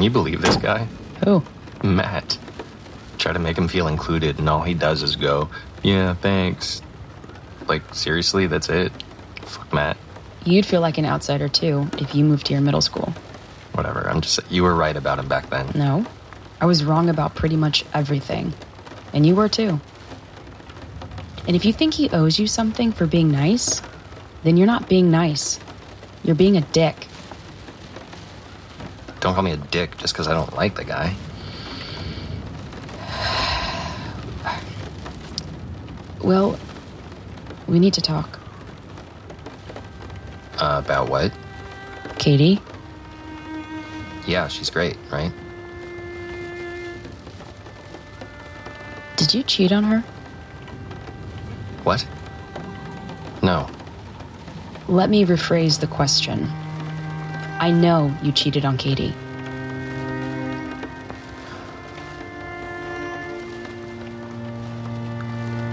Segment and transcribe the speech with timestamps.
[0.00, 0.88] Can you believe this guy?
[1.26, 1.42] Who?
[1.84, 2.38] Matt.
[3.18, 5.50] Try to make him feel included, and all he does is go,
[5.82, 6.80] Yeah, thanks.
[7.68, 8.92] Like, seriously, that's it?
[9.42, 9.98] Fuck Matt.
[10.46, 13.12] You'd feel like an outsider too if you moved to your middle school.
[13.74, 14.40] Whatever, I'm just.
[14.50, 15.70] You were right about him back then.
[15.74, 16.06] No.
[16.62, 18.54] I was wrong about pretty much everything.
[19.12, 19.82] And you were too.
[21.46, 23.82] And if you think he owes you something for being nice,
[24.44, 25.60] then you're not being nice.
[26.24, 27.06] You're being a dick.
[29.20, 31.14] Don't call me a dick just because I don't like the guy.
[36.22, 36.58] Well,
[37.66, 38.38] we need to talk.
[40.58, 41.32] Uh, about what?
[42.18, 42.60] Katie,
[44.26, 45.32] Yeah, she's great, right?
[49.16, 50.00] did you cheat on her?
[51.84, 52.06] What?
[53.42, 53.68] No.
[54.88, 56.50] Let me rephrase the question.
[57.60, 59.12] I know you cheated on Katie.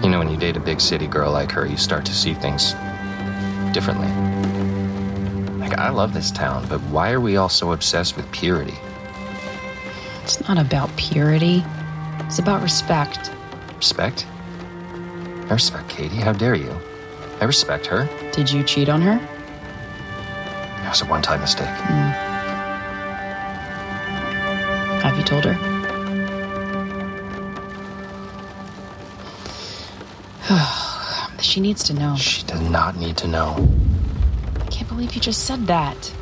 [0.04, 2.34] You know, when you date a big city girl like her, you start to see
[2.34, 2.74] things
[3.74, 4.10] differently.
[5.60, 8.76] Like, I love this town, but why are we all so obsessed with purity?
[10.24, 11.64] It's not about purity,
[12.20, 13.32] it's about respect.
[13.78, 14.28] Respect?
[15.50, 16.18] I respect Katie.
[16.18, 16.76] How dare you?
[17.40, 18.10] I respect her.
[18.34, 19.37] Did you cheat on her?
[20.88, 21.68] It was a one time mistake.
[21.68, 22.12] Hmm.
[25.04, 25.58] Have you told her?
[31.42, 32.16] she needs to know.
[32.16, 33.68] She does not need to know.
[34.62, 36.14] I can't believe you just said that.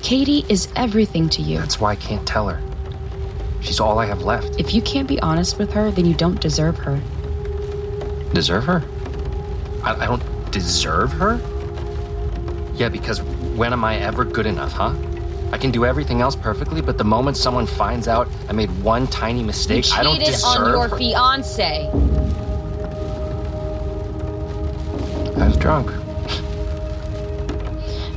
[0.00, 1.58] Katie is everything to you.
[1.58, 2.62] That's why I can't tell her.
[3.62, 4.60] She's all I have left.
[4.60, 7.00] If you can't be honest with her, then you don't deserve her.
[8.32, 8.84] Deserve her?
[9.82, 11.40] I, I don't deserve her?
[12.74, 13.20] Yeah, because
[13.56, 14.94] when am I ever good enough, huh?
[15.52, 19.06] I can do everything else perfectly, but the moment someone finds out I made one
[19.06, 20.96] tiny mistake, I don't cheated deserve on your her.
[20.96, 21.88] fiance.
[25.36, 25.90] I was drunk.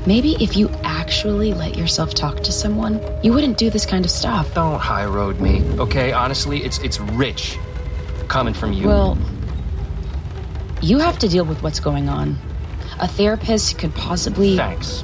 [0.08, 4.12] Maybe if you actually let yourself talk to someone, you wouldn't do this kind of
[4.12, 4.54] stuff.
[4.54, 6.14] Don't high road me, okay?
[6.14, 7.58] Honestly, it's it's rich
[8.28, 8.88] coming from you.
[8.88, 9.18] Well,
[10.82, 12.38] you have to deal with what's going on.
[13.00, 14.56] A therapist could possibly.
[14.56, 15.04] Thanks.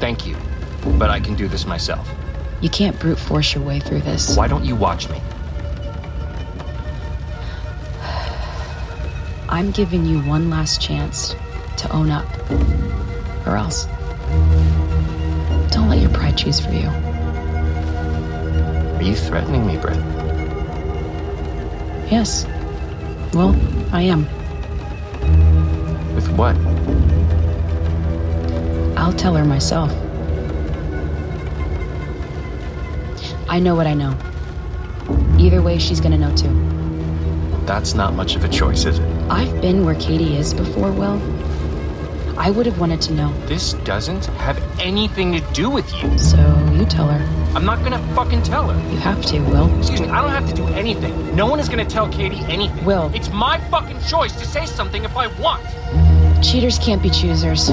[0.00, 0.36] Thank you.
[0.98, 2.10] But I can do this myself.
[2.60, 4.36] You can't brute force your way through this.
[4.36, 5.20] Why don't you watch me?
[9.48, 11.34] I'm giving you one last chance
[11.78, 12.26] to own up.
[13.46, 13.86] Or else.
[15.70, 16.88] Don't let your pride choose for you.
[18.96, 19.96] Are you threatening me, Britt?
[22.10, 22.46] Yes.
[23.32, 23.54] Well,
[23.92, 24.24] I am.
[26.14, 26.56] With what?
[29.10, 29.90] I'll tell her myself.
[33.48, 34.16] I know what I know.
[35.36, 36.54] Either way, she's gonna know too.
[37.66, 39.04] That's not much of a choice, is it?
[39.28, 41.20] I've been where Katie is before, Will.
[42.38, 43.32] I would have wanted to know.
[43.46, 46.16] This doesn't have anything to do with you.
[46.16, 46.36] So
[46.72, 47.56] you tell her.
[47.56, 48.92] I'm not gonna fucking tell her.
[48.92, 49.76] You have to, Will.
[49.78, 51.34] Excuse me, I don't have to do anything.
[51.34, 52.84] No one is gonna tell Katie anything.
[52.84, 53.10] Will.
[53.12, 55.64] It's my fucking choice to say something if I want.
[56.44, 57.72] Cheaters can't be choosers.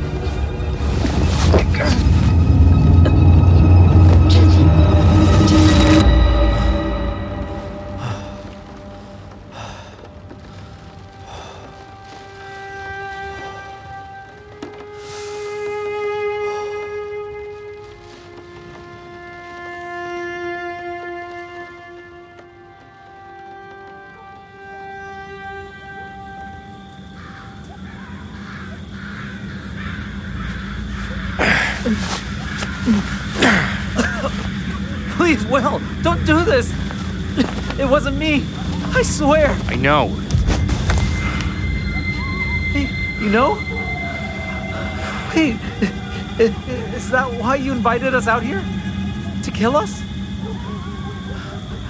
[35.17, 36.71] Please, Will, don't do this.
[37.79, 38.45] It wasn't me.
[38.93, 39.57] I swear.
[39.65, 40.09] I know.
[42.71, 42.87] Hey,
[43.19, 43.55] you know?
[45.33, 45.57] Wait,
[46.93, 48.63] is that why you invited us out here?
[49.43, 50.03] To kill us?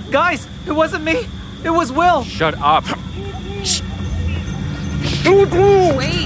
[0.10, 1.28] Guys, it wasn't me.
[1.66, 2.24] It was Will.
[2.24, 2.86] Shut up.
[5.26, 6.22] Wait.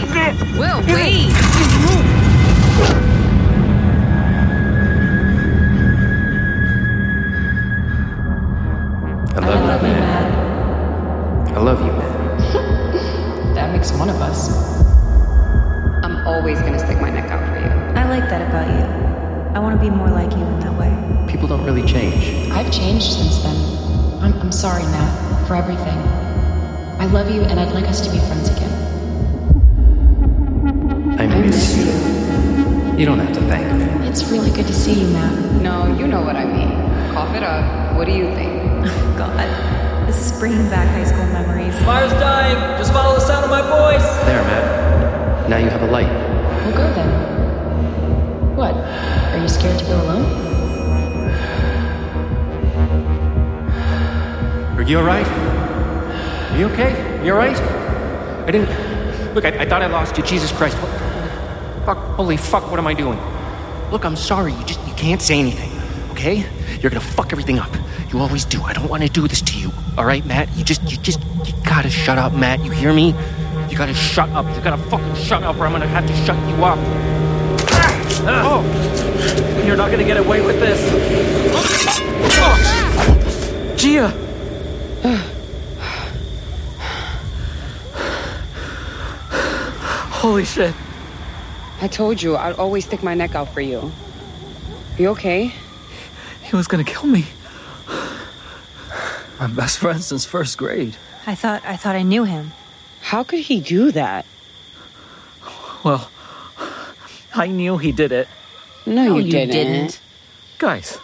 [0.57, 2.14] Will, wait.
[9.35, 11.57] I love, you, man.
[11.57, 13.53] I love you, man.
[13.55, 14.49] That makes one of us.
[16.05, 17.71] I'm always gonna stick my neck out for you.
[17.99, 19.55] I like that about you.
[19.55, 20.91] I want to be more like you in that way.
[21.29, 22.49] People don't really change.
[22.51, 23.55] I've changed since then.
[24.21, 25.97] I'm, I'm sorry, Matt, for everything.
[26.99, 28.71] I love you and I'd like us to be friends again.
[31.19, 32.97] I miss you.
[32.97, 34.07] You don't have to thank me.
[34.07, 35.61] It's really good to see you, Matt.
[35.61, 36.84] No, you know what I mean.
[37.15, 37.95] Cough it up.
[37.95, 38.61] What do you think?
[39.17, 39.39] God,
[40.05, 41.73] this is bringing back high school memories.
[41.85, 42.57] Fire's dying.
[42.77, 44.05] Just follow the sound of my voice.
[44.25, 45.49] There, Matt.
[45.49, 46.11] Now you have a light.
[46.65, 48.55] We'll go then.
[48.57, 48.75] What?
[48.75, 50.25] Are you scared to go alone?
[54.77, 55.25] Are you alright?
[55.25, 57.25] Are you okay?
[57.25, 57.57] You alright?
[57.57, 59.33] I didn't.
[59.33, 60.23] Look, I, I thought I lost you.
[60.23, 60.75] Jesus Christ.
[60.79, 63.17] What, fuck, holy fuck, what am I doing?
[63.89, 64.51] Look, I'm sorry.
[64.51, 65.71] You just you can't say anything,
[66.15, 66.45] okay?
[66.79, 67.69] You're gonna fuck everything up.
[68.11, 68.61] You always do.
[68.63, 69.71] I don't want to do this to you.
[69.97, 70.49] Alright, Matt?
[70.55, 72.63] You just, you just, you gotta shut up, Matt.
[72.63, 73.13] You hear me?
[73.69, 74.45] You gotta shut up.
[74.55, 76.79] You gotta fucking shut up, or I'm gonna have to shut you up.
[78.27, 78.43] Ah!
[78.47, 78.63] Oh!
[79.65, 80.79] You're not gonna get away with this.
[82.37, 82.55] Oh!
[83.75, 84.07] Gia!
[90.21, 90.73] Holy shit.
[91.81, 93.91] I told you I'd always stick my neck out for you.
[94.97, 95.53] You okay?
[96.55, 97.25] He was gonna kill me.
[99.41, 100.95] My best friend since first grade.
[101.27, 102.53] I thought I thought I knew him.
[103.01, 104.25] How could he do that?
[105.83, 106.09] Well,
[107.35, 108.29] I knew he did it.
[108.85, 109.51] No, you, you didn't.
[109.51, 109.99] didn't.
[110.57, 110.97] Guys,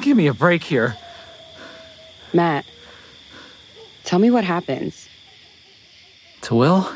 [0.00, 0.96] give me a break here.
[2.32, 2.66] Matt,
[4.02, 5.08] tell me what happens.
[6.40, 6.92] To Will?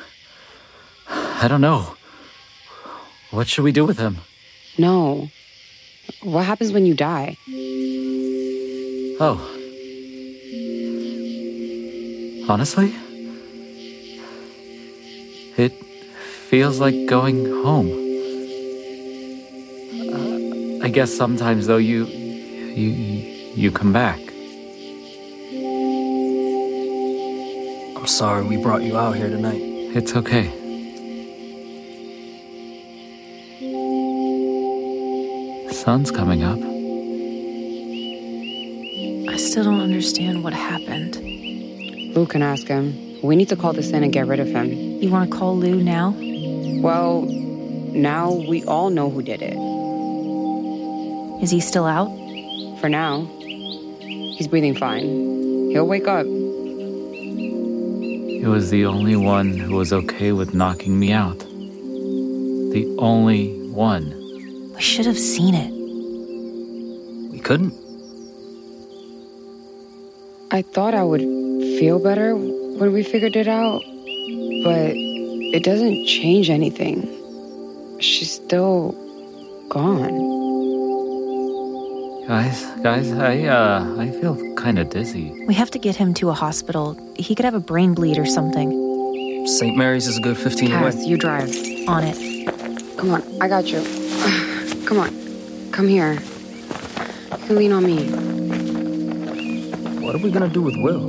[1.09, 1.95] I don't know.
[3.31, 4.19] What should we do with him?
[4.77, 5.31] No.
[6.23, 7.37] What happens when you die?
[9.19, 9.41] Oh.
[12.49, 12.95] Honestly?
[15.57, 15.73] It
[16.51, 17.89] feels like going home.
[20.13, 22.91] Uh, I guess sometimes though you you
[23.55, 24.21] you come back.
[27.97, 29.61] I'm sorry we brought you out here tonight.
[29.97, 30.66] It's okay.
[35.87, 36.59] Sun's coming up.
[39.33, 41.15] I still don't understand what happened.
[42.13, 43.23] Lou can ask him.
[43.23, 44.73] We need to call this in and get rid of him.
[44.73, 46.13] You want to call Lou now?
[46.83, 49.57] Well, now we all know who did it.
[51.41, 52.09] Is he still out?
[52.81, 53.25] For now.
[54.01, 55.71] He's breathing fine.
[55.71, 56.27] He'll wake up.
[56.27, 56.33] He
[58.45, 61.39] was the only one who was okay with knocking me out.
[61.39, 64.13] The only one.
[64.75, 65.76] We should have seen it.
[67.47, 67.75] We couldn't.
[70.51, 71.21] I thought I would
[71.79, 73.83] feel better when we figured it out,
[74.65, 74.91] but
[75.55, 77.07] it doesn't change anything.
[78.01, 78.97] She's still
[79.69, 80.27] gone.
[82.27, 85.31] Guys, guys, I uh I feel kind of dizzy.
[85.47, 86.99] We have to get him to a hospital.
[87.15, 89.47] He could have a brain bleed or something.
[89.47, 89.77] St.
[89.77, 90.91] Mary's is a good 15 away.
[90.91, 91.55] Cass, you drive.
[91.87, 92.19] On it.
[92.99, 93.87] Come on, I got you.
[94.87, 95.15] Come on,
[95.71, 96.19] come here.
[97.31, 98.09] You can lean on me.
[100.01, 101.01] What are we gonna do with Will?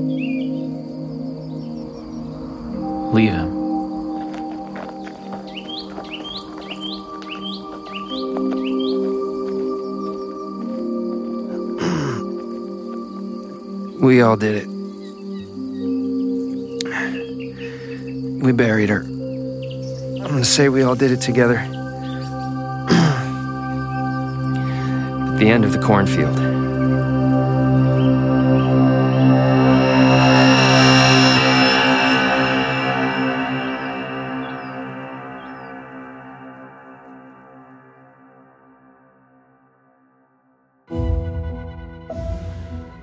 [3.13, 3.55] Leave him.
[13.99, 14.67] We all did it.
[18.41, 19.01] We buried her.
[19.01, 21.76] I'm gonna say we all did it together.
[25.37, 26.35] The end of the cornfield.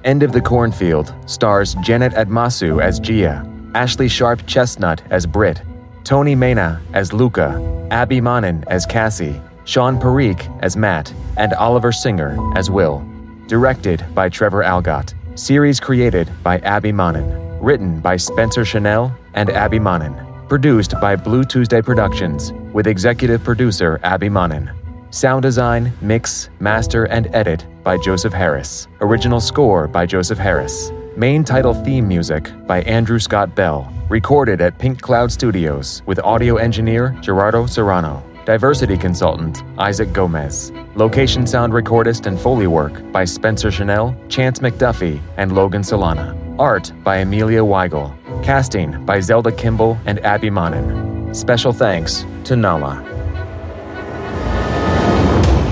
[0.04, 5.62] End of the Cornfield stars Janet Admasu as Gia, Ashlei Sharpe Chestnut as Britt,
[6.02, 12.38] Thony Mena as Luca, Abbey Monnin as Cassie, Shawn Parikh as Matt, and Oliver Singer
[12.56, 13.04] as Will.
[13.46, 15.14] Directed by Trevor Algatt.
[15.38, 17.58] Series created by Abbey Monnin.
[17.60, 20.14] Written by Spencer Channell and Abbey Monnin.
[20.48, 24.70] Produced by Blue Tuesday Productions with executive producer Abbey Monnin.
[25.10, 28.88] Sound design, mix, master, and edit by Joseph Harris.
[29.00, 30.90] Original score by Joseph Harris.
[31.16, 33.90] Main title theme music by Andrew Scott Bell.
[34.10, 38.22] Recorded at Pink Cloud Studios with audio engineer Gerardo Serrano.
[38.44, 40.70] Diversity consultant Isaac Gomez.
[40.96, 46.38] Location sound recordist and Foley work by Spencer Channell, Chance McDuffie, and Logan Solana.
[46.58, 48.14] Art by Amelia Weigel.
[48.44, 51.34] Casting by Zelda Kimball and Abbey Monnin.
[51.34, 53.02] Special thanks to Nala.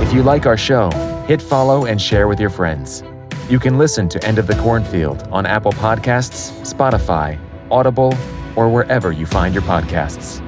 [0.01, 0.91] If you like our show,
[1.29, 3.05] hit follow and share with your friends.
[3.51, 7.39] You can listen to End of the Cornfield on Apple Podcasts, Spotify,
[7.71, 8.15] Audible,
[8.57, 10.42] or wherever you find your podcasts.